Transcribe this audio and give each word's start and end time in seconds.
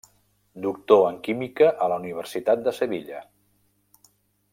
Doctor 0.61 1.03
en 1.09 1.19
química 1.27 1.67
a 1.87 1.89
la 1.93 1.99
Universitat 2.03 2.65
de 2.69 2.73
Sevilla. 2.79 3.21